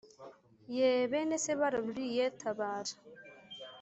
yeee 0.75 1.09
bene 1.11 1.35
se 1.43 1.51
bararuriye 1.59 2.25
tabara 2.39 2.93